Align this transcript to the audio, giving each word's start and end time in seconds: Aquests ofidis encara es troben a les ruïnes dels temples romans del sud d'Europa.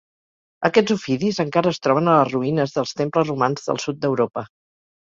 Aquests 0.69 0.95
ofidis 0.95 1.41
encara 1.45 1.75
es 1.75 1.79
troben 1.87 2.09
a 2.09 2.17
les 2.21 2.35
ruïnes 2.37 2.75
dels 2.79 2.99
temples 3.05 3.31
romans 3.35 3.71
del 3.71 3.85
sud 3.87 4.03
d'Europa. 4.07 4.51